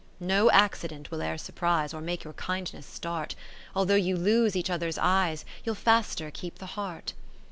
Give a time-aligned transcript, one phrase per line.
[0.15, 3.35] IX No accident will e'er surprise, Or make your kindness start;
[3.75, 7.13] Although you lose each other's eyes, You'll faster keep the heart.